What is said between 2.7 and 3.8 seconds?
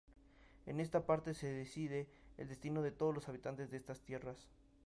de todos los habitantes de